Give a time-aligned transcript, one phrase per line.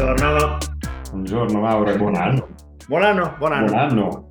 [0.00, 0.56] Buongiorno.
[1.10, 2.48] Buongiorno Mauro e buon anno.
[2.86, 3.66] Buon anno, buon anno.
[3.66, 4.28] Buon anno.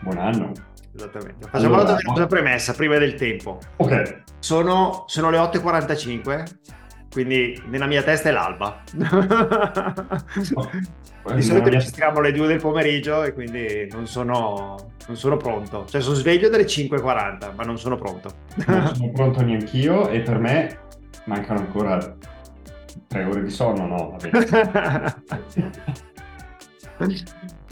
[0.00, 0.52] Buon anno.
[0.96, 1.48] Esattamente.
[1.50, 3.58] Facciamo Allora, una premessa prima del tempo.
[3.76, 4.22] Ok.
[4.38, 6.44] Sono, sono le 8.45,
[7.10, 8.80] quindi nella mia testa è l'alba.
[11.34, 15.84] Di solito registriamo alle 2 del pomeriggio e quindi non sono, non sono pronto.
[15.84, 18.30] Cioè sono sveglio dalle 5.40, ma non sono pronto.
[18.66, 20.78] Non sono pronto neanch'io e per me
[21.26, 22.16] mancano ancora
[23.06, 24.16] tre ore di sonno, no?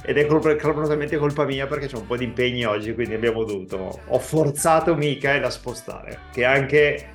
[0.03, 4.01] Ed è clamorosamente colpa mia perché ho un po' di impegni oggi, quindi abbiamo dovuto...
[4.09, 7.11] Ho forzato Michael a spostare, che anche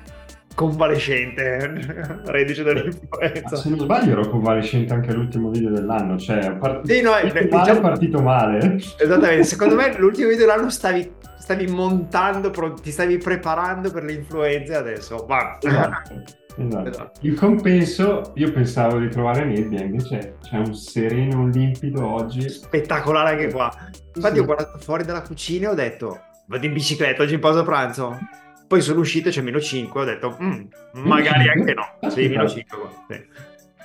[0.54, 3.56] convalescente, reduce Ma dall'influenza.
[3.56, 7.30] se non sbaglio ero convalescente anche all'ultimo video dell'anno, cioè è part- Sì, no, è-
[7.30, 8.76] partito diciamo- partito male.
[8.98, 14.74] Esattamente, secondo me l'ultimo video dell'anno stavi, stavi montando, ti stavi preparando per le influenze
[14.74, 15.26] adesso.
[15.26, 15.58] Va.
[15.60, 16.22] Esatto.
[16.58, 16.88] Esatto.
[16.88, 17.20] Esatto.
[17.22, 22.48] Il compenso, io pensavo di trovare nebbia, invece c'è un sereno, un limpido oggi.
[22.48, 23.70] Spettacolare anche qua.
[24.14, 24.40] Infatti Sì.
[24.40, 28.18] ho guardato fuori dalla cucina e ho detto, vado in bicicletta oggi in pausa pranzo.
[28.66, 30.62] Poi sono uscito e c'è meno 5, ho detto, "Mm,
[30.94, 31.50] magari cinque?
[31.60, 31.98] anche no.
[32.10, 32.78] Sì, meno 5.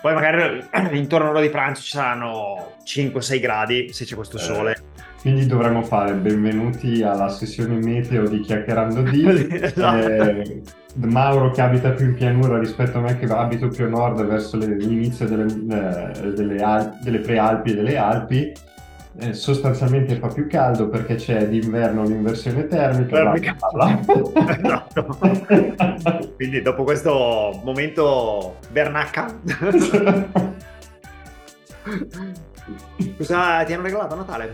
[0.01, 0.63] Poi magari
[0.97, 4.75] intorno all'ora di pranzo ci saranno 5-6 gradi se c'è questo Eh, sole.
[5.21, 9.23] Quindi dovremmo fare benvenuti alla sessione meteo di Chiacchierando di
[9.61, 10.07] Esatto.
[10.07, 10.61] eh,
[10.95, 14.57] Mauro che abita più in pianura rispetto a me che abito più a nord verso
[14.57, 18.51] le- l'inizio delle, eh, delle, Al- delle prealpi e delle Alpi.
[19.19, 23.15] Eh, sostanzialmente fa più caldo perché c'è d'inverno l'inversione termica.
[23.17, 23.55] Termica.
[23.71, 24.57] bla, bla, bla.
[24.57, 25.17] Esatto.
[26.35, 29.25] Quindi dopo questo momento bernacca,
[33.17, 34.51] cosa ti hanno regalato a Natale?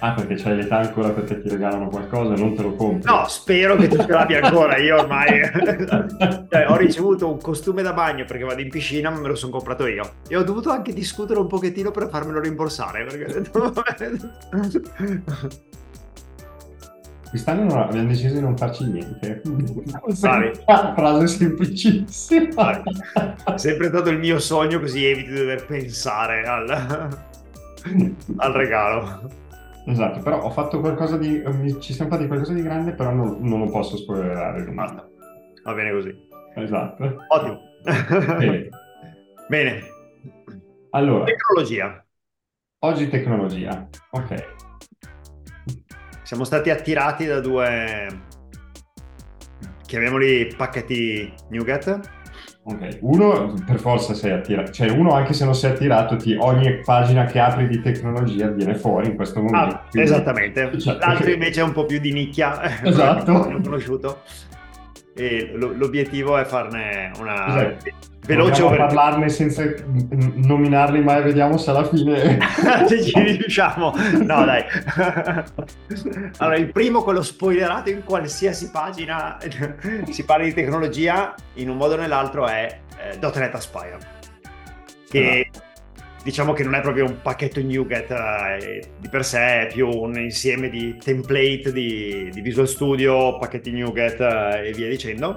[0.00, 3.10] Ah, perché c'hai l'età ancora perché ti regalano qualcosa, non te lo compri.
[3.10, 4.76] No, spero che tu ce l'abbia ancora.
[4.78, 5.28] Io ormai
[6.50, 9.52] Cioè, ho ricevuto un costume da bagno perché vado in piscina, ma me lo sono
[9.52, 10.14] comprato io.
[10.28, 13.04] E ho dovuto anche discutere un pochettino per farmelo rimborsare.
[13.04, 13.50] Perché
[17.34, 19.42] Quest'anno non- abbiamo deciso di non farci niente.
[20.20, 20.52] Bravi.
[20.94, 22.80] Frase semplicissima.
[22.82, 27.08] È sempre stato il mio sogno, così evito di dover pensare al,
[28.36, 29.30] al regalo.
[29.86, 31.42] Esatto, però ho fatto qualcosa di...
[31.46, 34.64] mi- ci siamo fatti qualcosa di grande, però non, non lo posso spoilerare.
[34.64, 35.06] Basta.
[35.64, 36.14] Va bene così.
[36.56, 37.16] Esatto.
[37.28, 37.60] Ottimo.
[38.38, 38.68] Bene.
[39.48, 39.82] Bene.
[40.90, 42.02] Allora, Tecnologia.
[42.80, 43.86] oggi tecnologia.
[44.12, 44.44] Ok.
[46.22, 48.06] Siamo stati attirati da due,
[49.86, 52.00] chiamiamoli pacchetti Nougat.
[52.66, 56.80] Ok, uno per forza sei attirato, cioè uno anche se non sei attirato, ti, ogni
[56.82, 59.76] pagina che apri di tecnologia viene fuori in questo momento.
[59.76, 60.78] Ah, quindi- esattamente.
[60.78, 61.32] Cioè, L'altro ok.
[61.34, 62.82] invece è un po' più di nicchia.
[62.82, 63.32] Esatto.
[63.50, 64.22] Non conosciuto.
[65.14, 67.90] E lo- l'obiettivo è farne una Esatto.
[68.26, 68.78] Veloce over...
[68.78, 72.38] parlarne senza nominarli mai, vediamo se alla fine...
[72.86, 73.94] Se ci riusciamo.
[74.22, 74.64] No, dai.
[76.38, 79.38] Allora, il primo, quello spoilerato in qualsiasi pagina
[80.10, 83.98] si parla di tecnologia, in un modo o nell'altro è eh, .NET Aspire.
[85.08, 85.48] Che
[86.24, 90.18] diciamo che non è proprio un pacchetto NuGet eh, di per sé, è più un
[90.18, 95.36] insieme di template di, di Visual Studio, pacchetti NuGet eh, e via dicendo.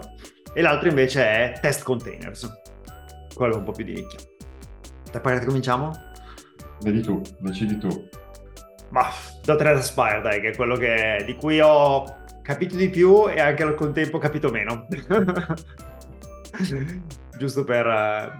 [0.53, 2.49] E l'altro invece è Test Containers,
[3.33, 4.19] quello è un po' più di nicchia.
[5.11, 5.91] Da parte cominciamo?
[6.81, 8.07] Vedi tu, decidi tu.
[8.89, 9.07] Ma
[9.45, 12.03] .NET Aspire, dai, che è quello che- di cui ho
[12.41, 14.87] capito di più e anche al contempo capito meno.
[17.37, 18.31] Giusto per eh,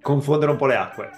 [0.00, 1.10] confondere un po' le acque.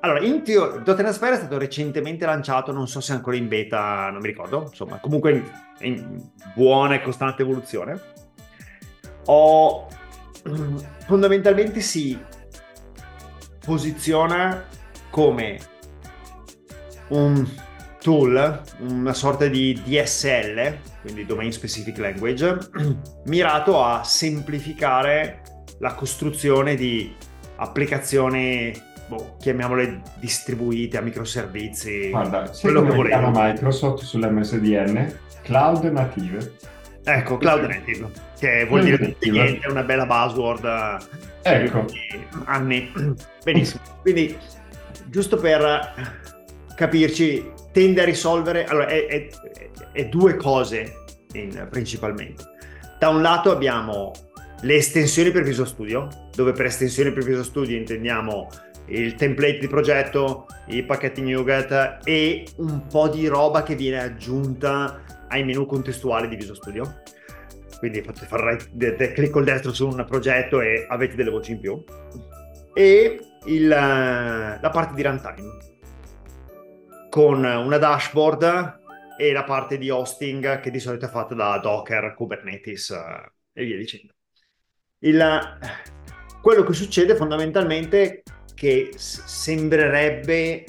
[0.00, 3.48] Allora, in teo- .NET Aspire è stato recentemente lanciato, non so se è ancora in
[3.48, 5.44] beta, non mi ricordo, insomma, comunque in,
[5.80, 8.00] in buona e costante evoluzione.
[9.26, 9.86] Ho
[11.06, 12.18] fondamentalmente si
[13.64, 14.64] posiziona
[15.10, 15.58] come
[17.08, 17.46] un
[18.00, 22.58] tool, una sorta di DSL, quindi Domain Specific Language,
[23.26, 25.42] mirato a semplificare
[25.78, 27.14] la costruzione di
[27.56, 28.72] applicazioni,
[29.06, 32.10] boh, chiamiamole distribuite a microservizi.
[32.10, 33.30] Guarda, quello che volevo.
[33.32, 35.18] Microsoft sull'MSDN?
[35.42, 36.52] Cloud Native.
[37.04, 40.64] Ecco, Cloud Native, che vuol dire niente, è una bella buzzword
[41.42, 41.84] eh, Ecco.
[42.44, 42.92] anni.
[43.42, 43.82] Benissimo.
[44.02, 44.36] Quindi,
[45.06, 45.94] giusto per
[46.76, 49.28] capirci, tende a risolvere, allora, è, è-
[49.92, 50.94] è due cose
[51.32, 52.44] in- principalmente.
[52.98, 54.12] Da un lato abbiamo
[54.60, 58.48] le estensioni per Visual Studio, dove per estensioni per Visual Studio intendiamo
[58.86, 65.00] il template di progetto, i pacchetti NuGet e un po' di roba che viene aggiunta
[65.32, 67.02] ai menu contestuali di Visual Studio.
[67.78, 68.04] Quindi
[68.70, 71.82] de- clic col destro su un progetto e avete delle voci in più.
[72.74, 75.70] E il, la parte di runtime
[77.10, 78.80] con una dashboard
[79.18, 83.64] e la parte di hosting che di solito è fatta da Docker, Kubernetes eh, e
[83.64, 84.14] via dicendo.
[85.00, 85.58] Il,
[86.40, 88.22] quello che succede fondamentalmente è
[88.54, 90.64] che sembrerebbe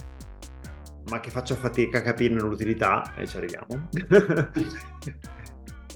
[1.09, 3.89] ma che faccio fatica a capirne l'utilità e ci arriviamo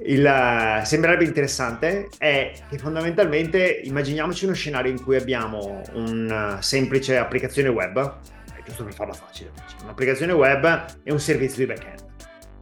[0.05, 7.69] il, sembrerebbe interessante è che fondamentalmente immaginiamoci uno scenario in cui abbiamo una semplice applicazione
[7.69, 8.19] web,
[8.63, 9.51] giusto per farla facile,
[9.83, 12.05] un'applicazione web e un servizio di backend.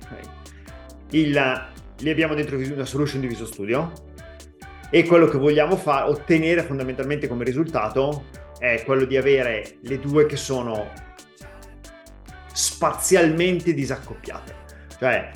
[0.06, 0.24] Okay.
[1.12, 1.68] Il,
[2.00, 3.92] li abbiamo dentro una solution di Visual Studio
[4.90, 8.26] e quello che vogliamo fare, ottenere fondamentalmente come risultato
[8.60, 10.92] è quello di avere le due che sono
[12.76, 14.56] spazialmente disaccoppiate.
[15.00, 15.32] Cioè,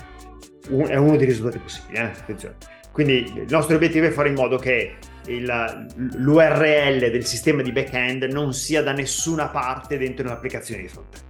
[0.69, 2.03] un, è uno dei risultati possibili, eh?
[2.03, 2.55] attenzione.
[2.91, 4.97] Quindi il nostro obiettivo è fare in modo che
[5.27, 5.87] il,
[6.17, 11.23] l'URL del sistema di backend non sia da nessuna parte dentro l'applicazione di frontend.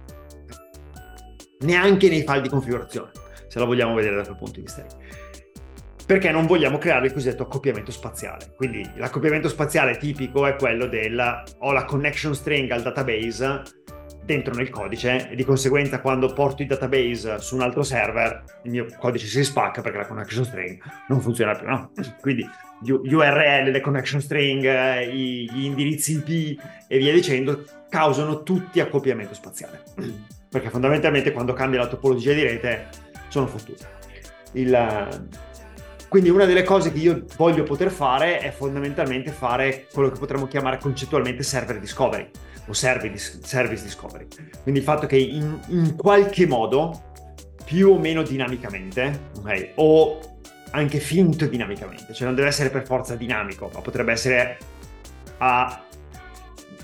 [1.60, 3.12] Neanche nei file di configurazione,
[3.46, 4.84] se la vogliamo vedere da quel punto di vista.
[6.06, 8.52] Perché non vogliamo creare il cosiddetto accoppiamento spaziale.
[8.56, 13.62] Quindi l'accoppiamento spaziale tipico è quello del ho la connection string al database
[14.24, 18.70] dentro nel codice e di conseguenza quando porto il database su un altro server il
[18.70, 21.90] mio codice si spacca perché la connection string non funziona più, no?
[22.20, 22.48] Quindi
[22.82, 29.82] URL, le connection string, gli indirizzi IP e via dicendo causano tutti accoppiamento spaziale
[30.48, 32.88] perché fondamentalmente quando cambia la topologia di rete
[33.28, 33.84] sono fottuti.
[34.52, 35.28] Il,
[36.08, 40.48] quindi una delle cose che io voglio poter fare è fondamentalmente fare quello che potremmo
[40.48, 42.28] chiamare concettualmente server discovery
[42.70, 44.26] o service, discovery.
[44.62, 47.12] Quindi il fatto che in, in qualche modo,
[47.64, 50.38] più o meno dinamicamente, okay, o
[50.70, 54.58] anche finto dinamicamente, cioè non deve essere per forza dinamico, ma potrebbe essere
[55.38, 55.84] a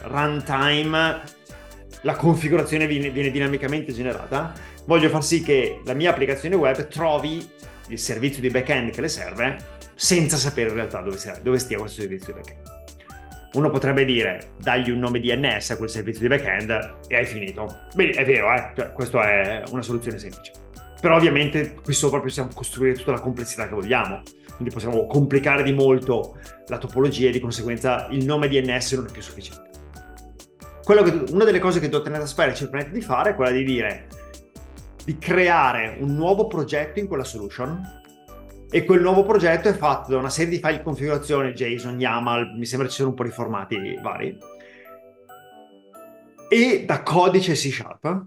[0.03, 1.23] runtime
[2.03, 4.53] la configurazione viene, viene, dinamicamente generata,
[4.85, 7.49] voglio far sì che la mia applicazione web trovi
[7.88, 9.56] il servizio di backend che le serve
[9.94, 12.75] senza sapere in realtà dove, dove stia questo servizio di backend.
[13.56, 17.85] Uno potrebbe dire, dagli un nome DNS a quel servizio di backend e hai finito.
[17.94, 18.73] Bene, è vero, eh?
[18.76, 20.53] cioè, questa è una soluzione semplice.
[21.00, 24.20] Però ovviamente qui sopra possiamo costruire tutta la complessità che vogliamo.
[24.56, 29.11] Quindi possiamo complicare di molto la topologia e di conseguenza il nome DNS non è
[29.11, 29.70] più sufficiente.
[30.85, 34.06] Che, una delle cose che .NET Aspire ci permette di fare è quella di dire
[35.02, 38.02] di creare un nuovo progetto in quella solution
[38.76, 42.58] e quel nuovo progetto è fatto da una serie di file di configurazione JSON, YAML,
[42.58, 44.37] mi sembra ci sono un po' di formati vari,
[46.50, 48.26] e da codice C Sharp,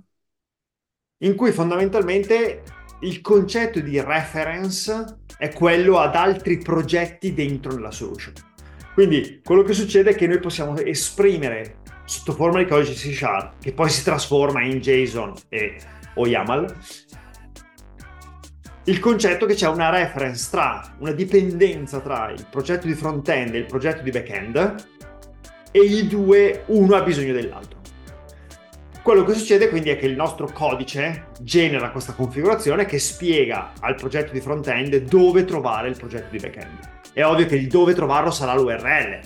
[1.17, 2.63] in cui fondamentalmente
[3.01, 8.33] il concetto di reference è quello ad altri progetti dentro la solution.
[8.95, 13.59] Quindi quello che succede è che noi possiamo esprimere sotto forma di codice C Sharp,
[13.61, 15.79] che poi si trasforma in JSON e,
[16.15, 16.75] o YAML,
[18.89, 23.59] il concetto che c'è una reference tra, una dipendenza tra il progetto di front-end e
[23.59, 24.75] il progetto di back-end
[25.69, 27.77] e i due, uno ha bisogno dell'altro.
[29.03, 33.93] Quello che succede quindi è che il nostro codice genera questa configurazione che spiega al
[33.93, 36.79] progetto di front-end dove trovare il progetto di back-end.
[37.13, 39.19] È ovvio che il dove trovarlo sarà l'URL,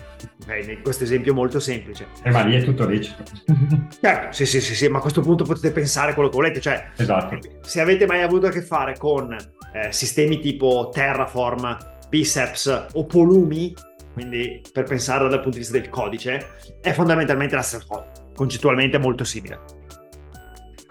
[0.44, 0.82] okay?
[0.82, 2.08] questo esempio molto semplice.
[2.24, 3.24] Eh, ma lì è tutto lecito.
[4.02, 6.92] certo, sì, sì, sì, sì, ma a questo punto potete pensare quello che volete, cioè
[6.96, 7.40] esatto.
[7.62, 9.36] se avete mai avuto a che fare con
[9.74, 11.78] eh, sistemi tipo Terraform,
[12.10, 13.74] Biceps o Polumi,
[14.14, 16.48] quindi per pensare dal punto di vista del codice,
[16.82, 19.82] è fondamentalmente la stessa cosa, concettualmente molto simile.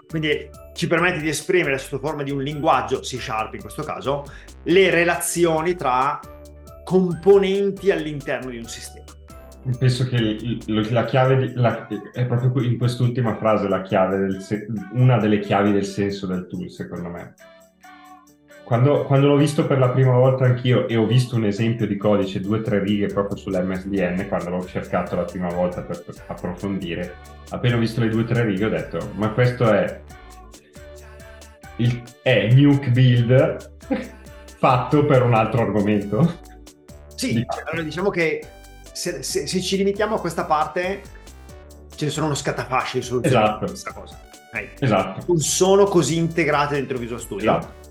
[0.07, 4.25] Quindi ci permette di esprimere sotto forma di un linguaggio C Sharp in questo caso
[4.63, 6.19] le relazioni tra
[6.83, 9.02] componenti all'interno di un sistema.
[9.79, 14.45] Penso che la chiave di, la, è proprio in quest'ultima frase la chiave del,
[14.93, 17.33] una delle chiavi del senso del tool, secondo me.
[18.65, 21.95] Quando, quando, l'ho visto per la prima volta anch'io e ho visto un esempio di
[21.95, 26.15] codice, due o tre righe proprio sull'MSDN, quando l'ho cercato la prima volta per, per
[26.27, 27.15] approfondire,
[27.49, 30.01] appena ho visto le due o tre righe ho detto, ma questo è,
[31.77, 33.71] il, è Nuke Build
[34.57, 36.39] fatto per un altro argomento?
[37.15, 38.41] Sì, allora diciamo che
[38.93, 41.01] se, se, se, ci limitiamo a questa parte,
[41.95, 43.59] ce ne sono uno scatafasci di soluzioni esatto.
[43.59, 44.19] per questa cosa.
[44.47, 44.69] Okay.
[44.79, 45.25] Esatto.
[45.27, 47.57] Non sono così integrate dentro Visual Studio.
[47.57, 47.81] Esatto.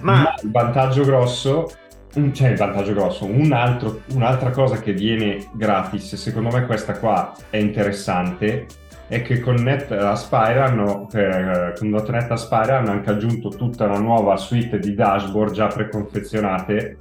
[0.00, 0.22] Ma...
[0.22, 1.70] Ma il vantaggio grosso
[2.32, 7.32] cioè il vantaggio grosso, un altro, un'altra cosa che viene gratis, secondo me questa qua
[7.50, 8.66] è interessante,
[9.06, 13.98] è che con Net Aspire hanno, eh, con .NET Aspire hanno anche aggiunto tutta una
[13.98, 16.96] nuova suite di dashboard già preconfezionate.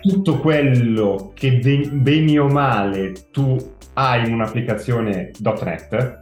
[0.00, 1.58] Tutto quello che
[1.92, 3.56] bene o male tu
[3.94, 6.18] hai un'applicazione .NET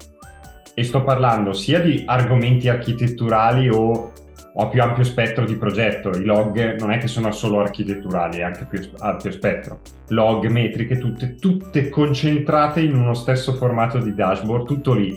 [0.74, 4.12] e sto parlando sia di argomenti architetturali o,
[4.54, 6.10] o più ampio spettro di progetto.
[6.10, 9.80] I log non è che sono solo architetturali, è anche più ampio spettro.
[10.08, 15.16] Log, metriche, tutte, tutte concentrate in uno stesso formato di dashboard, tutto lì.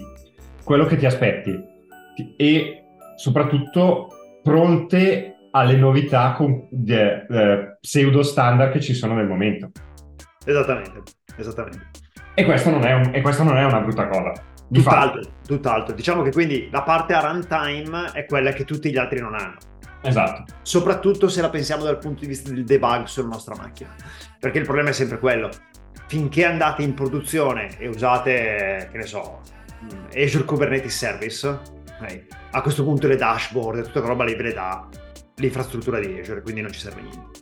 [0.64, 1.58] Quello che ti aspetti.
[2.36, 2.84] E
[3.16, 4.10] soprattutto
[4.44, 9.72] pronte alle novità con, eh, eh, pseudo standard che ci sono nel momento.
[10.46, 11.02] Esattamente,
[11.38, 11.90] esattamente.
[12.34, 14.34] E questo non è, un, questo non è una brutta cosa.
[14.72, 15.94] Tutt'altro, tutt'altro.
[15.94, 19.58] Diciamo che quindi la parte a runtime è quella che tutti gli altri non hanno.
[20.02, 20.44] Esatto.
[20.64, 23.94] Soprattutto se la pensiamo dal punto di vista del debug sulla nostra macchina.
[24.40, 25.50] Perché il problema è sempre quello.
[26.08, 29.42] Finché andate in produzione e usate, che ne so,
[30.16, 31.48] Azure Kubernetes Service,
[32.00, 34.88] okay, a questo punto le dashboard e tutta quella roba lì ve le dà
[35.36, 37.40] l'infrastruttura di Azure, quindi non ci serve niente.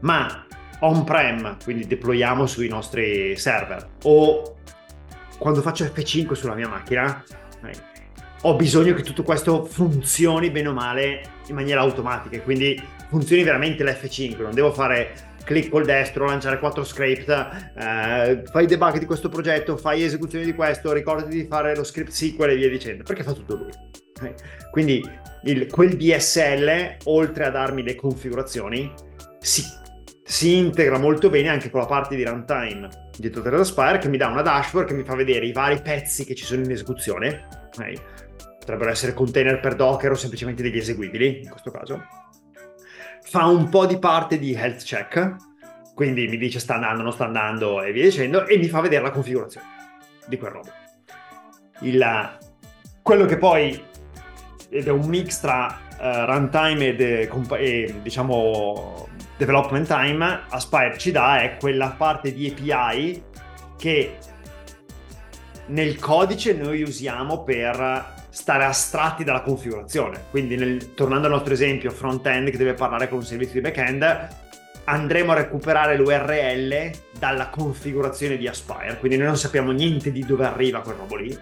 [0.00, 0.46] Ma
[0.80, 4.56] on-prem, quindi deployiamo sui nostri server, o
[5.38, 7.22] quando faccio F5 sulla mia macchina,
[7.64, 7.72] eh,
[8.42, 13.42] ho bisogno che tutto questo funzioni bene o male in maniera automatica, e quindi funzioni
[13.42, 19.06] veramente l'F5, non devo fare clic col destro, lanciare quattro script, eh, fai debug di
[19.06, 23.02] questo progetto, fai esecuzione di questo, ricordati di fare lo script SQL e via dicendo,
[23.02, 24.09] perché fa tutto lui.
[24.70, 25.02] Quindi
[25.44, 28.92] il, quel DSL, oltre a darmi le configurazioni,
[29.40, 29.62] si
[30.30, 32.88] si integra molto bene anche con la parte di runtime
[33.20, 36.24] dietro Terra Spire che mi dà una dashboard che mi fa vedere i vari pezzi
[36.24, 37.48] che ci sono in esecuzione.
[37.74, 37.98] Okay.
[38.58, 42.02] Potrebbero essere container per Docker o semplicemente degli eseguibili, in questo caso.
[43.22, 45.36] Fa un po' di parte di health check,
[45.94, 49.02] quindi mi dice sta andando, non sta andando e via dicendo, e mi fa vedere
[49.02, 49.66] la configurazione
[50.26, 50.70] di quel robo.
[51.80, 52.38] Il,
[53.02, 53.82] quello che poi
[54.70, 61.42] ed è un mix tra uh, runtime ed, e, diciamo development time Aspire ci dà
[61.42, 63.22] è quella parte di API
[63.76, 64.16] che
[65.66, 70.24] nel codice noi usiamo per stare astratti dalla configurazione.
[70.30, 74.28] Quindi, nel, tornando al nostro esempio front-end che deve parlare con un servizio di back-end,
[74.84, 78.98] andremo a recuperare l'URL dalla configurazione di Aspire.
[78.98, 81.38] Quindi noi non sappiamo niente di dove arriva quel robo lì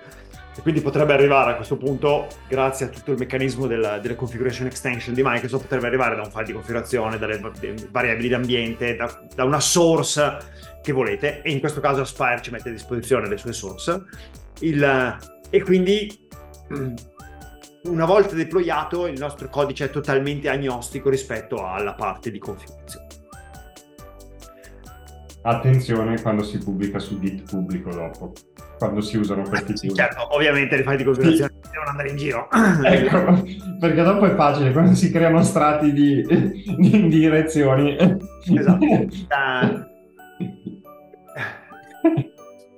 [0.59, 4.67] e quindi potrebbe arrivare a questo punto, grazie a tutto il meccanismo della, delle configuration
[4.67, 7.41] extension di Microsoft, potrebbe arrivare da un file di configurazione, dalle
[7.93, 10.37] variabili d'ambiente, da, da una source
[10.83, 14.03] che volete, e in questo caso Aspire ci mette a disposizione le sue source.
[14.59, 15.17] Il,
[15.49, 16.27] e quindi
[17.85, 23.08] una volta deployato il nostro codice è totalmente agnostico rispetto alla parte di configurazione.
[25.49, 28.35] Attenzione quando si pubblica su Git pubblico dopo
[28.77, 31.71] quando si usano questi sì, certo, ovviamente le file di configurazione sì.
[31.71, 32.51] devono andare in giro.
[32.85, 33.43] ecco,
[33.81, 37.97] perché dopo è facile quando si creano strati di, di direzioni.
[38.45, 38.85] Esatto.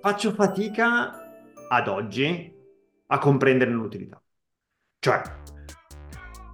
[0.01, 1.13] Faccio fatica
[1.69, 2.55] ad oggi
[3.09, 4.23] a comprenderne l'utilità.
[5.01, 5.21] Cioè,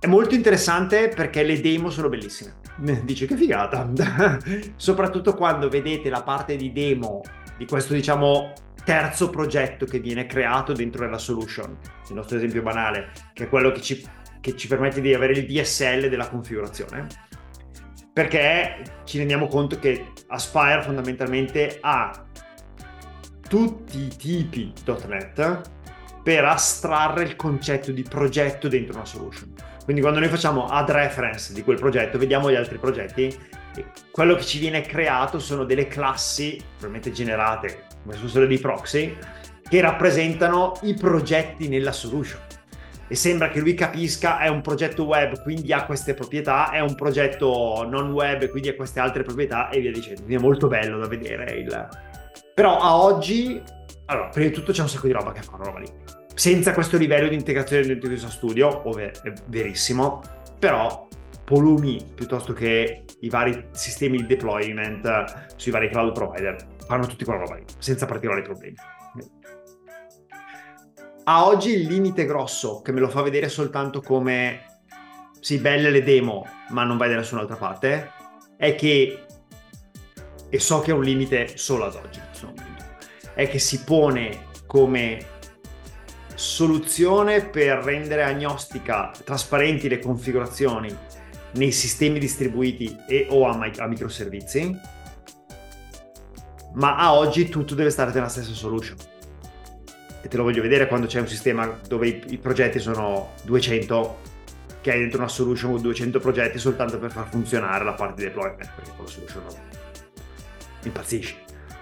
[0.01, 2.56] è molto interessante perché le demo sono bellissime.
[3.05, 3.91] Dice che figata.
[4.77, 7.23] Soprattutto quando vedete la parte di demo
[7.57, 8.53] di questo, diciamo,
[8.85, 11.77] terzo progetto che viene creato dentro la solution,
[12.09, 14.07] il nostro esempio banale, che è quello che ci,
[14.41, 17.07] che ci permette di avere il DSL della configurazione,
[18.13, 22.27] perché ci rendiamo conto che Aspire fondamentalmente ha
[23.49, 24.73] tutti i tipi
[25.07, 25.71] .NET
[26.23, 29.55] per astrarre il concetto di progetto dentro una solution.
[29.87, 33.33] Quindi quando noi facciamo add reference di quel progetto, vediamo gli altri progetti,
[34.11, 39.17] quello che ci viene creato sono delle classi, probabilmente generate come se fossero dei proxy,
[39.63, 42.41] che rappresentano i progetti nella solution.
[43.07, 46.97] E sembra che lui capisca è un progetto web, quindi ha queste proprietà, è un
[46.97, 50.23] progetto non web, quindi ha queste altre proprietà e via dicendo.
[50.23, 51.53] Quindi è molto bello da vedere.
[51.53, 51.89] Il...
[52.55, 53.63] Però a oggi,
[54.07, 55.89] allora, prima di tutto c'è un sacco di roba che fanno roba lì.
[56.37, 60.21] Senza questo livello di integrazione dentro Visual Studio, ove è verissimo,
[60.59, 61.09] però
[61.47, 67.41] volumi piuttosto che i vari sistemi di deployment sui vari cloud provider fanno tutti quella
[67.41, 68.75] roba lì, senza particolari problemi.
[71.25, 74.83] A oggi il limite grosso che me lo fa vedere soltanto come
[75.41, 78.13] sì, belle le demo, ma non vai da nessun'altra parte,
[78.59, 79.25] è che,
[80.51, 82.21] e so che è un limite solo ad oggi,
[83.33, 85.35] è che si pone come
[86.37, 90.95] soluzione per rendere agnostica, trasparenti le configurazioni
[91.53, 94.79] nei sistemi distribuiti e o a, a microservizi,
[96.75, 98.97] ma a oggi tutto deve stare nella stessa solution.
[100.21, 104.19] E te lo voglio vedere quando c'è un sistema dove i, i progetti sono 200,
[104.83, 108.29] che hai dentro una solution con 200 progetti soltanto per far funzionare la parte di
[108.29, 109.55] deployment, perché con la solution non
[110.83, 111.37] impazzisci.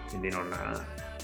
[0.08, 0.48] Quindi non,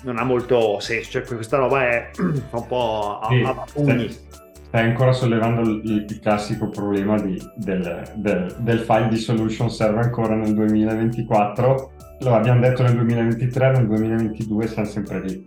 [0.03, 2.11] non ha molto senso, cioè questa roba è
[2.51, 4.09] fa un po' a, Sì, a pugni.
[4.11, 10.01] stai, ancora sollevando il, il classico problema di- del, del- del file di solution serve
[10.01, 11.93] ancora nel 2024.
[12.21, 15.47] Lo abbiamo detto nel 2023, nel 2022 siamo sempre lì.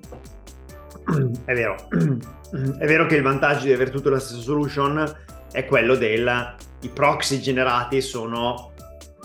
[1.45, 1.75] È vero,
[2.79, 5.03] è vero che il vantaggio di avere tutto la stessa solution
[5.51, 8.71] è quello del i proxy generati sono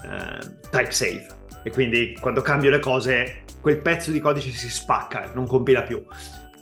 [0.02, 0.38] eh,
[0.70, 1.26] type safe
[1.62, 6.02] e quindi quando cambio le cose quel pezzo di codice si spacca, non compila più.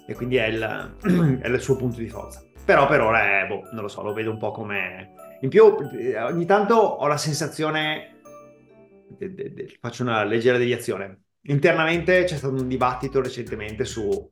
[0.07, 0.63] E quindi è il,
[1.43, 2.45] è il suo punto di forza.
[2.65, 5.13] Però per ora è, boh, non lo so, lo vedo un po' come...
[5.41, 8.17] In più ogni tanto ho la sensazione,
[9.09, 14.29] de- de- de- faccio una leggera deviazione, internamente c'è stato un dibattito recentemente su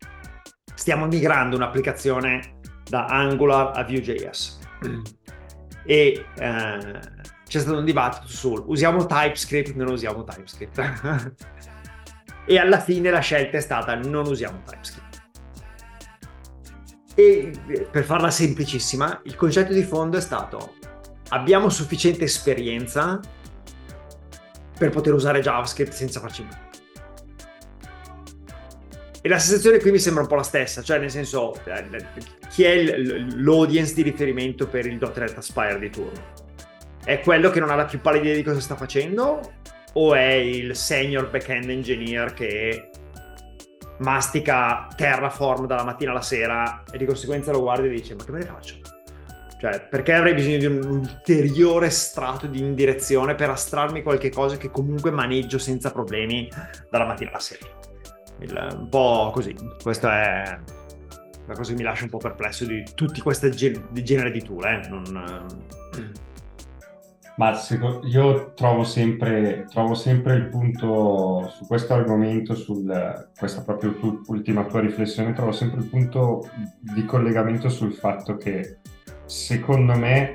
[0.74, 4.58] stiamo migrando un'applicazione da Angular a Vue.js
[5.84, 7.00] e eh,
[7.46, 11.34] c'è stato un dibattito sul usiamo TypeScript, non usiamo TypeScript
[12.46, 15.22] e alla fine la scelta è stata non usiamo TypeScript.
[17.14, 20.74] E eh, per farla semplicissima, il concetto di fondo è stato
[21.28, 23.20] abbiamo sufficiente esperienza
[24.76, 26.62] per poter usare JavaScript senza farci male.
[29.20, 31.86] E la sensazione qui mi sembra un po' la stessa, cioè nel senso, eh,
[32.50, 36.32] chi è l'audience di riferimento per il .NET Aspire di turno?
[37.02, 39.40] È quello che non ha la più pallida idea di cosa sta facendo?
[39.94, 42.90] O è il senior backend engineer che
[43.98, 48.32] mastica Terraform dalla mattina alla sera e di conseguenza lo guarda e dice ma che
[48.32, 48.76] me ne faccio?
[49.60, 54.70] Cioè, perché avrei bisogno di un ulteriore strato di indirezione per astrarmi qualche cosa che
[54.70, 56.50] comunque maneggio senza problemi
[56.90, 57.66] dalla mattina alla sera?
[58.40, 59.56] Il- un po' così.
[59.80, 60.58] Questa è
[61.46, 63.50] la cosa che mi lascia un po' perplesso di tutti questi
[63.92, 64.64] genere di tool.
[64.64, 64.88] Eh?
[64.88, 65.48] Non,
[65.96, 66.10] eh,
[67.36, 72.84] Ma seco- io trovo sempre, trovo sempre il punto su questo argomento, su
[73.36, 78.76] questa proprio tu- ultima tua riflessione, trovo sempre il punto di collegamento sul fatto che
[79.26, 80.34] secondo me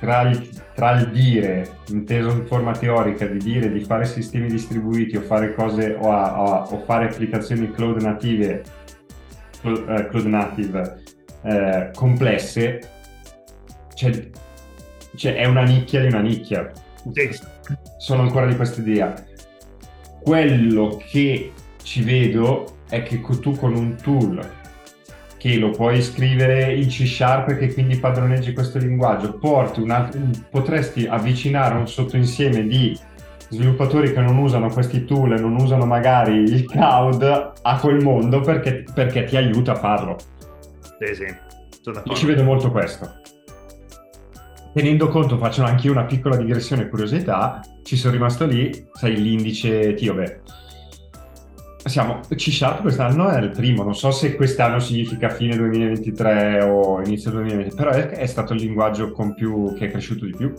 [0.00, 5.16] tra il, tra il dire, inteso in forma teorica, di dire di fare sistemi distribuiti
[5.16, 8.62] o fare cose o, a- o- o fare applicazioni cloud native,
[9.60, 11.02] clo- eh, cloud native
[11.42, 12.78] eh, complesse,
[13.94, 14.30] c'è cioè
[15.24, 16.70] è una nicchia di una nicchia.
[17.98, 19.14] Sono ancora di questa idea.
[20.22, 21.52] Quello che
[21.82, 24.40] ci vedo è che tu con un tool
[25.38, 30.44] che lo puoi scrivere in C Sharp e che quindi padroneggi questo linguaggio, porti un
[30.50, 32.98] potresti avvicinare un sottoinsieme di
[33.48, 38.40] sviluppatori che non usano questi tool e non usano magari il cloud a quel mondo
[38.40, 40.16] perché, perché ti aiuta a farlo.
[40.98, 41.36] Sì, sì, sono
[41.84, 42.14] Io d'accordo.
[42.14, 43.20] ci vedo molto questo.
[44.76, 49.16] Tenendo conto, faccio anche io una piccola digressione e curiosità, ci sono rimasto lì, sai,
[49.16, 50.42] l'indice Tiobe.
[51.82, 57.00] Siamo, C Sharp quest'anno è il primo, non so se quest'anno significa fine 2023 o
[57.02, 60.52] inizio 2020, però è, è stato il linguaggio con più, che è cresciuto di più.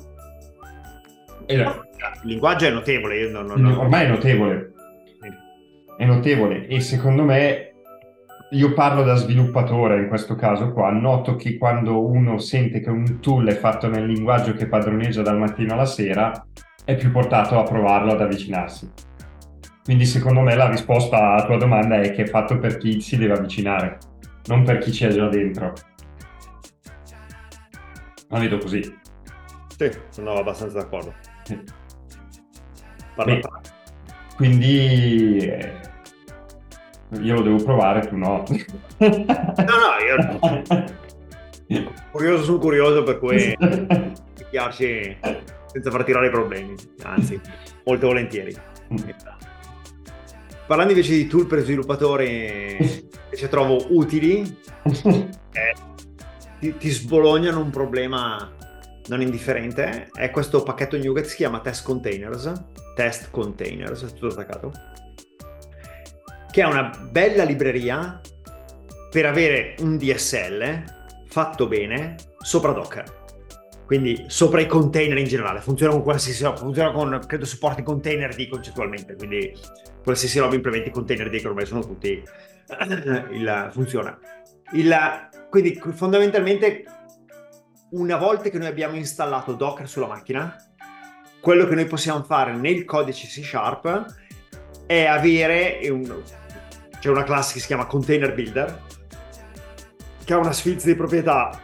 [1.46, 1.84] E- Il
[2.24, 4.72] linguaggio è notevole, non- non- ormai è notevole,
[5.96, 7.67] è notevole e secondo me
[8.52, 13.20] io parlo da sviluppatore in questo caso qua, noto che quando uno sente che un
[13.20, 16.46] tool è fatto nel linguaggio che padroneggia dal mattino alla sera,
[16.86, 18.90] è più portato a provarlo, ad avvicinarsi.
[19.84, 23.18] Quindi secondo me la risposta alla tua domanda è che è fatto per chi si
[23.18, 23.98] deve avvicinare,
[24.46, 25.74] non per chi c'è già dentro.
[28.30, 28.82] La vedo così.
[29.78, 31.14] Sì, sono abbastanza d'accordo.
[31.44, 31.62] Sì.
[33.16, 33.42] Parla- Beh,
[34.36, 35.74] Quindi eh,
[37.22, 38.44] io lo devo provare, tu no.
[38.98, 39.94] No, no,
[41.68, 43.56] io curioso sono curioso, per cui
[44.34, 45.18] picchiarci
[45.68, 47.40] senza far tirare i problemi, anzi,
[47.86, 48.56] molto volentieri.
[50.66, 54.42] Parlando invece di tool per sviluppatori che trovo utili,
[55.04, 55.76] eh,
[56.60, 58.52] ti, ti sbolognano un problema
[59.08, 62.52] non indifferente, è questo pacchetto NuGet che si chiama Test Containers,
[62.96, 64.72] Test Containers, è tutto attaccato,
[66.52, 68.20] che è una bella libreria
[69.10, 70.84] per avere un DSL
[71.28, 73.26] fatto bene sopra Docker.
[73.86, 78.36] Quindi sopra i container in generale, funziona con qualsiasi roba, funziona con, credo supporti container
[78.36, 79.54] D concettualmente, quindi
[80.04, 82.22] qualsiasi roba implementi container D che ormai sono tutti,
[83.32, 84.20] il, funziona.
[84.74, 84.94] Il,
[85.50, 86.84] quindi fondamentalmente
[87.92, 90.54] una volta che noi abbiamo installato Docker sulla macchina,
[91.40, 94.06] quello che noi possiamo fare nel codice C Sharp
[94.88, 96.24] è avere un,
[97.00, 98.82] c'è una classe che si chiama Container Builder,
[100.24, 101.62] che ha una sfilza di proprietà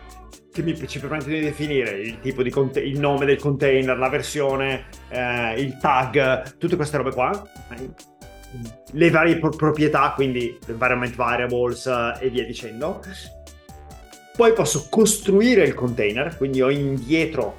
[0.51, 4.85] che mi, ci permette di definire il di conte- il nome del container, la versione,
[5.09, 7.49] eh, il tag, tutte queste robe qua.
[8.91, 13.01] le varie pro- proprietà, quindi environment variables eh, e via dicendo.
[14.35, 17.57] Poi posso costruire il container, quindi ho indietro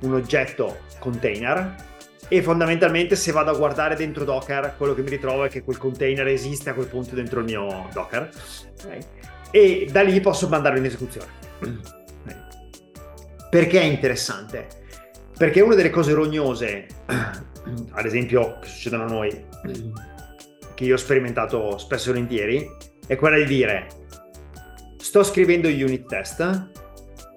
[0.00, 1.86] un oggetto container
[2.28, 5.78] e fondamentalmente se vado a guardare dentro Docker quello che mi ritrovo è che quel
[5.78, 8.30] container esiste a quel punto dentro il mio Docker
[8.82, 9.00] okay?
[9.50, 11.28] e da lì posso mandarlo in esecuzione.
[11.58, 12.36] Okay.
[13.50, 14.66] Perché è interessante?
[15.36, 19.46] Perché una delle cose rognose, ad esempio, che succedono a noi,
[20.74, 22.70] che io ho sperimentato spesso e volentieri,
[23.06, 23.86] è quella di dire
[24.98, 26.70] sto scrivendo unit test,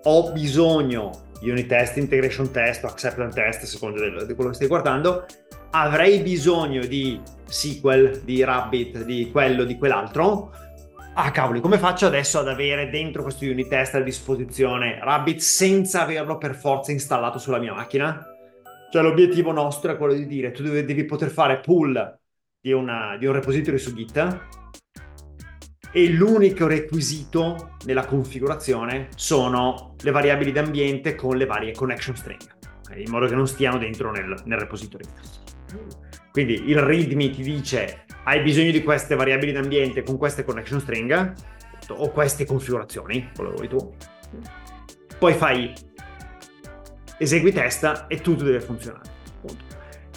[0.04, 5.26] ho bisogno unit test, integration test, acceptance test, a seconda di quello che stai guardando,
[5.72, 10.52] avrei bisogno di SQL, di Rabbit, di quello, di quell'altro.
[11.14, 16.04] Ah cavoli, come faccio adesso ad avere dentro questo unit test a disposizione Rabbit senza
[16.04, 18.26] averlo per forza installato sulla mia macchina?
[18.90, 22.20] Cioè l'obiettivo nostro è quello di dire tu devi, devi poter fare pull
[22.62, 24.60] di, una, di un repository su Git
[25.92, 32.42] e l'unico requisito nella configurazione sono le variabili d'ambiente con le varie connection string,
[32.96, 35.04] in modo che non stiano dentro nel, nel repository.
[36.32, 41.34] Quindi il readme ti dice hai bisogno di queste variabili d'ambiente con queste connection string
[41.90, 43.94] o queste configurazioni, quello vuoi tu.
[45.18, 45.74] Poi fai
[47.18, 49.11] esegui test e tutto deve funzionare.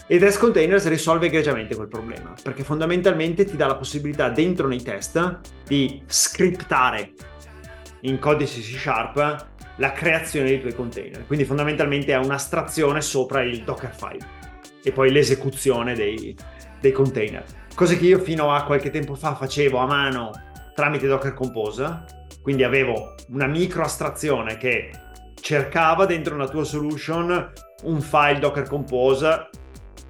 [0.07, 4.83] E Test Containers risolve egregiamente quel problema, perché fondamentalmente ti dà la possibilità dentro nei
[4.83, 7.13] test di scriptare
[8.01, 11.27] in codice C Sharp la creazione dei tuoi container.
[11.27, 14.27] Quindi fondamentalmente è un'astrazione sopra il Dockerfile
[14.83, 16.37] e poi l'esecuzione dei,
[16.83, 17.43] dei container.
[17.75, 20.33] Cose che io fino a qualche tempo fa facevo a mano
[20.75, 22.05] tramite Docker Compose,
[22.43, 24.91] quindi avevo una micro astrazione che
[25.41, 27.53] cercava dentro una tua solution
[27.85, 29.49] un file Docker Compose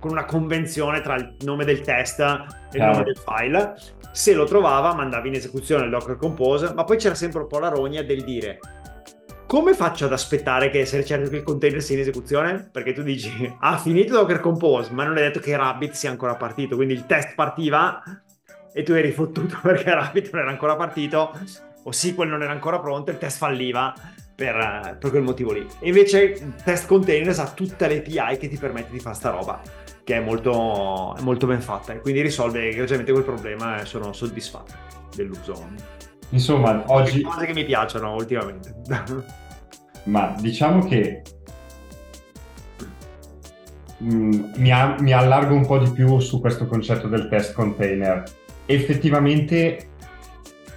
[0.05, 3.75] con una convenzione tra il nome del test e il nome del file.
[4.13, 7.59] Se lo trovava, mandava in esecuzione il Docker Compose, ma poi c'era sempre un po'
[7.59, 8.59] la rogna del dire
[9.47, 12.69] come faccio ad aspettare che essere certo che il container sia in esecuzione?
[12.73, 16.11] Perché tu dici, ha ah, finito Docker Compose, ma non è detto che Rabbit sia
[16.11, 18.03] ancora partito, quindi il test partiva
[18.73, 21.39] e tu eri fottuto perché Rabbit non era ancora partito
[21.85, 23.95] o SQL non era ancora pronto, il test falliva
[24.35, 25.65] per, per quel motivo lì.
[25.79, 29.31] E invece il test containers ha tutte le API che ti permette di fare sta
[29.31, 33.87] roba che è molto, è molto ben fatta e quindi risolve egregiamente quel problema e
[33.87, 34.75] sono soddisfatto
[35.17, 35.67] dell'uso.
[36.29, 37.23] Insomma, oggi...
[37.23, 38.75] Cose che mi piacciono ultimamente.
[40.05, 41.23] Ma diciamo che
[44.03, 48.23] mm, mi, a, mi, allargo un po' di più su questo concetto del test container.
[48.67, 49.89] Effettivamente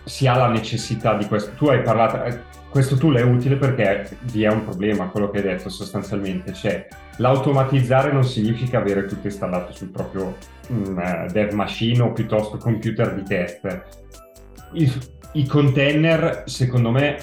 [0.06, 1.52] si ha la necessità di questo.
[1.56, 5.44] Tu hai parlato, questo tool è utile perché vi è un problema, quello che hai
[5.44, 10.36] detto sostanzialmente, cioè l'automatizzare non significa avere tutto installato sul proprio
[10.70, 13.82] um, dev machine o piuttosto computer di test.
[14.74, 14.92] I,
[15.34, 17.18] I, container, secondo me,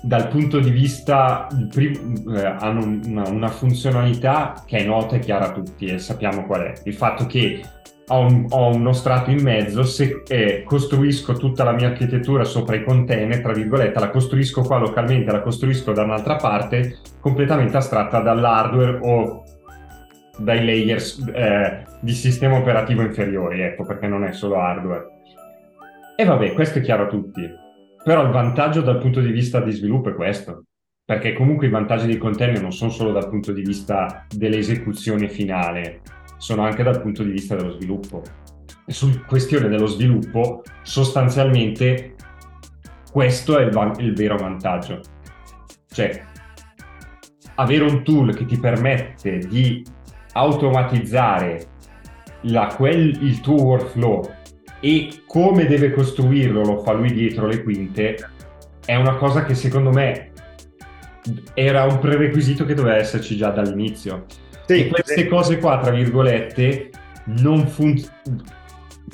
[0.00, 5.48] dal punto di vista, prim- eh, hanno una, una funzionalità che è nota e chiara
[5.48, 6.72] a tutti e sappiamo qual è.
[6.84, 7.62] Il fatto che
[8.08, 12.76] ho, un, ho uno strato in mezzo, se eh, costruisco tutta la mia architettura sopra
[12.76, 18.20] i container, tra virgolette, la costruisco qua localmente, la costruisco da un'altra parte, completamente astratta
[18.20, 19.42] dall'hardware o
[20.38, 25.06] dai layers eh, di sistema operativo inferiori, ecco, perché non è solo hardware.
[26.16, 27.48] E vabbè, questo è chiaro a tutti.
[28.02, 30.64] Però il vantaggio dal punto di vista di sviluppo è questo,
[31.04, 36.00] perché comunque i vantaggi dei container non sono solo dal punto di vista dell'esecuzione finale,
[36.38, 38.22] sono anche dal punto di vista dello sviluppo.
[38.86, 42.14] E su questione dello sviluppo, sostanzialmente
[43.12, 45.00] questo è il, van- il vero vantaggio.
[45.90, 46.24] Cioè,
[47.56, 49.84] avere un tool che ti permette di
[50.32, 51.66] automatizzare
[52.42, 54.36] la, quel, il tuo workflow
[54.80, 58.16] e come deve costruirlo lo fa lui dietro le quinte
[58.84, 60.30] è una cosa che secondo me
[61.54, 64.26] era un prerequisito che doveva esserci già dall'inizio
[64.68, 66.90] sì, queste cose qua, tra virgolette,
[67.24, 68.56] non funzionano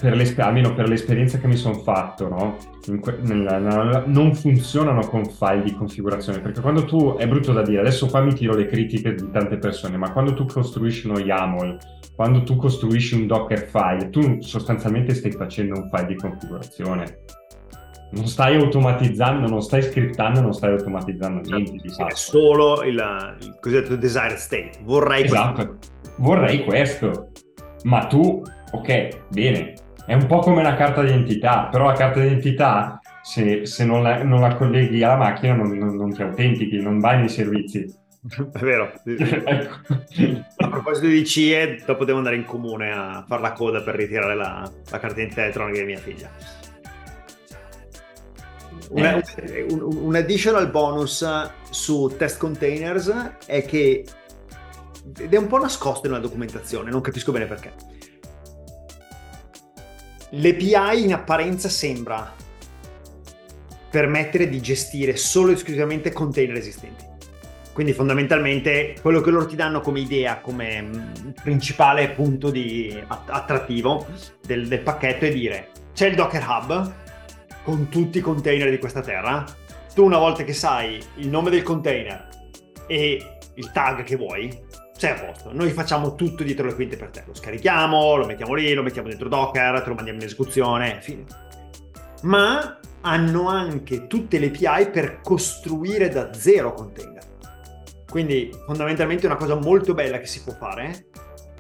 [0.01, 2.57] per almeno per l'esperienza che mi sono fatto, no?
[3.01, 7.63] Que- nella, nella, non funzionano con file di configurazione, perché quando tu, è brutto da
[7.63, 11.21] dire, adesso qua mi tiro le critiche di tante persone, ma quando tu costruisci uno
[11.21, 11.79] YAML,
[12.17, 17.19] quando tu costruisci un Docker file, tu sostanzialmente stai facendo un file di configurazione
[18.11, 22.15] non stai automatizzando, non stai scriptando, non stai automatizzando niente di fatto.
[22.15, 24.71] È solo il, il cosiddetto desired state.
[24.83, 25.53] Vorrei esatto.
[25.53, 25.93] questo.
[26.17, 27.31] Vorrei questo.
[27.85, 29.75] Ma tu, ok, bene.
[30.07, 34.23] È un po' come una carta d'identità, però la carta d'identità, se, se non, la,
[34.23, 38.03] non, la, colleghi alla macchina, non, non, non ti autentichi, non vai nei servizi.
[38.53, 38.93] È vero.
[39.05, 39.75] ecco.
[40.59, 44.35] A proposito di CIE, dopo devo andare in comune a fare la coda per ritirare
[44.35, 46.31] la, la carta elettronica di mia figlia.
[48.91, 49.67] Una, eh.
[49.71, 51.27] un, un, additional bonus
[51.71, 53.11] su test containers
[53.47, 54.05] è che
[55.19, 57.73] ed è un po' nascosto nella documentazione, non capisco bene perché.
[60.31, 62.35] L'API in apparenza sembra
[63.91, 67.05] permettere di gestire solo e esclusivamente container esistenti.
[67.73, 74.07] Quindi fondamentalmente quello che loro ti danno come idea, come mm, principale punto di attrattivo
[74.45, 76.95] del, del pacchetto è dire c'è il Docker Hub
[77.65, 79.45] con tutti i container di questa terra,
[79.95, 82.29] tu una volta che sai il nome del container
[82.87, 84.57] e il tag che vuoi,
[84.97, 85.53] sei a posto.
[85.53, 87.25] Noi facciamo tutto dietro le quinte per te.
[87.27, 91.25] Lo scarichiamo, lo mettiamo lì, lo mettiamo dentro Docker, te lo mandiamo in esecuzione, fine.
[92.23, 97.23] Ma hanno anche tutte le API per costruire da zero container.
[98.09, 101.07] Quindi fondamentalmente una cosa molto bella che si può fare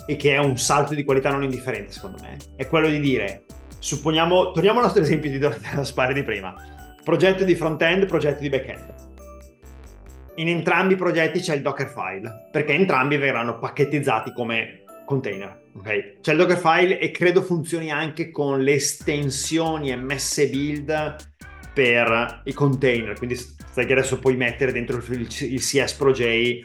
[0.07, 3.45] e che è un salto di qualità non indifferente secondo me, è quello di dire,
[3.85, 5.38] supponiamo, torniamo al nostro esempio di
[5.85, 6.55] Spare di prima,
[7.05, 8.94] progetto di front-end, progetto di back-end.
[10.37, 15.64] In entrambi i progetti c'è il Dockerfile, perché entrambi verranno pacchettizzati come container.
[15.77, 16.16] Okay?
[16.23, 21.16] C'è il Dockerfile e credo funzioni anche con le estensioni MS build
[21.75, 26.62] per i container, quindi sai che adesso puoi mettere dentro il, il CS J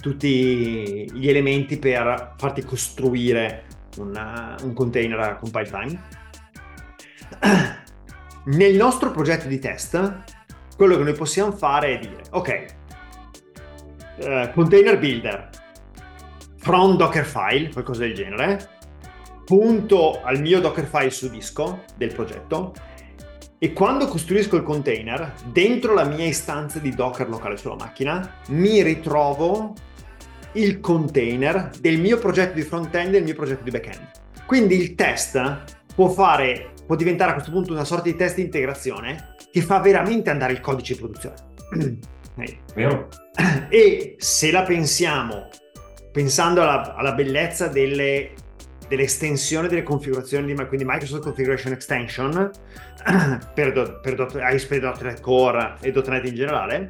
[0.00, 3.64] tutti gli elementi per farti costruire
[3.98, 6.21] una, un container a compile time.
[8.44, 10.22] Nel nostro progetto di test,
[10.76, 12.64] quello che noi possiamo fare è dire, ok,
[14.16, 15.50] uh, container builder
[16.56, 18.70] from Dockerfile, qualcosa del genere,
[19.44, 22.72] punto al mio Dockerfile su disco del progetto
[23.64, 28.82] e quando costruisco il container, dentro la mia istanza di Docker locale sulla macchina, mi
[28.82, 29.72] ritrovo
[30.54, 34.10] il container del mio progetto di front-end e del mio progetto di back-end.
[34.46, 35.62] Quindi il test
[35.94, 39.80] può fare, può diventare a questo punto una sorta di test di integrazione che fa
[39.80, 41.36] veramente andare il codice in produzione.
[42.74, 43.08] Vero.
[43.70, 45.48] E se la pensiamo,
[46.12, 48.32] pensando alla, alla bellezza delle
[48.92, 52.50] dell'estensione delle configurazioni di quindi Microsoft Configuration Extension
[53.54, 56.88] per, per ASP.NET Core e .NET in generale,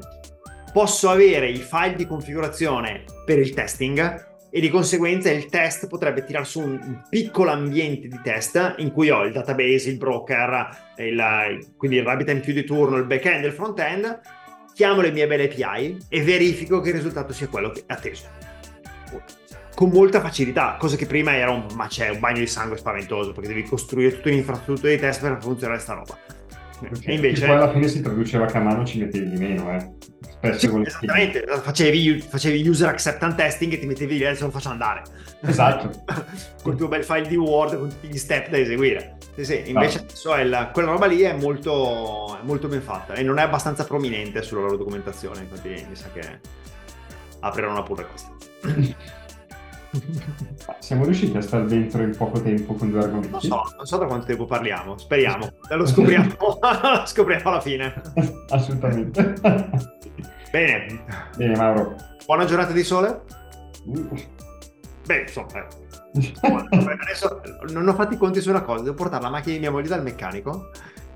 [0.73, 6.25] posso avere i file di configurazione per il testing e di conseguenza il test potrebbe
[6.25, 11.73] tirare su un, piccolo ambiente di test in cui ho il database, il broker, il,
[11.77, 14.21] quindi il RabbitMQ di turno, il backend e il frontend,
[14.75, 18.29] chiamo le mie belle API e verifico che il risultato sia quello atteso
[19.75, 23.65] con molta facilità, cosa che prima era un un bagno di sangue spaventoso, perché devi
[23.65, 26.17] costruire tutta un'infrastruttura di test per far funzionare sta roba.
[26.79, 27.01] Okay.
[27.05, 27.47] E invece...
[27.47, 30.12] Poi alla fine si traduceva che a mano ci mettevi di meno, eh.
[30.43, 34.71] Sì, esattamente, facevi, facevi, user acceptance testing e ti mettevi lì e adesso lo faccio
[34.71, 35.03] andare.
[35.41, 36.03] Esatto.
[36.63, 39.19] con il tuo bel file di Word, con tutti gli step da eseguire.
[39.37, 40.05] Sì, sì, invece no.
[40.05, 43.85] adesso il, quella roba lì è molto, è molto ben fatta e non è abbastanza
[43.85, 46.41] prominente sulla loro documentazione, infatti mi sa che
[47.39, 48.31] apriranno pure questa.
[50.79, 53.31] Siamo riusciti a stare dentro in poco tempo con due argomenti?
[53.31, 55.53] Non so, non so da quanto tempo parliamo, speriamo.
[55.71, 56.35] Lo scopriamo,
[57.05, 58.03] scopriamo alla fine.
[58.49, 59.35] Assolutamente.
[60.53, 61.03] Bene.
[61.35, 61.97] Bene, Mauro.
[62.27, 63.23] Buona giornata di sole?
[65.07, 65.67] Beh, insomma,
[66.13, 66.99] eh.
[67.01, 69.71] adesso non ho fatto i conti su una cosa, devo portare la macchina di mia
[69.71, 70.69] moglie dal meccanico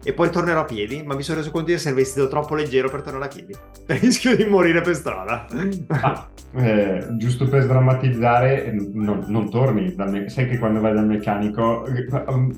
[0.02, 2.88] e poi tornerò a piedi, ma mi sono reso conto di essere vestito troppo leggero
[2.88, 3.54] per tornare a piedi.
[3.86, 5.46] Rischio di morire per strada.
[5.88, 11.86] Ah, eh, giusto per sdrammatizzare, non, non torni, me- sai che quando vai dal meccanico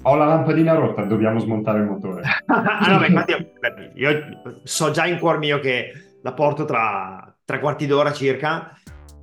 [0.02, 2.22] ho la lampadina rotta, dobbiamo smontare il motore.
[2.46, 5.92] ah, no, infatti io so già in cuor mio che
[6.28, 8.76] la porto tra tre quarti d'ora circa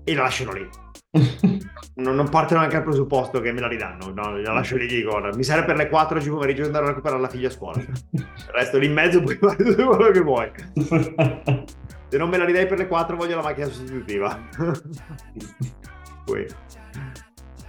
[0.03, 0.67] e la lascerò lì
[1.95, 5.17] non, non partono neanche al presupposto che me la ridanno, no, la lascio lì, dico,
[5.33, 7.79] mi serve per le 4 oggi pomeriggio andare a recuperare la figlia a scuola.
[7.79, 10.51] Il resto lì in mezzo puoi fare tutto quello che vuoi.
[12.07, 14.37] Se non me la ridai per le 4 voglio la macchina sostitutiva.
[16.25, 16.45] Poi.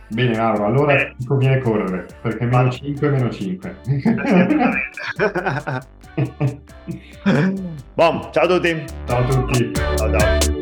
[0.08, 1.14] Bene Mauro, allora eh.
[1.18, 2.70] ti conviene correre, perché meno Vado.
[2.70, 3.76] 5 è meno 5.
[7.94, 8.84] Bom, ciao a tutti.
[9.06, 9.72] Ciao a tutti.
[9.96, 10.55] Ciao ciao.